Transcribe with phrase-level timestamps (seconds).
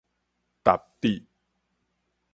[0.63, 1.27] 沓滴